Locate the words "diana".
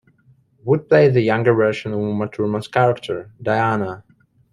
3.39-4.03